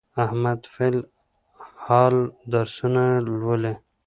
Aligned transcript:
احمد 0.23 0.59
فل 0.73 0.95
الحال 1.05 2.15
درسونه 2.51 3.03
لولي. 3.25 3.73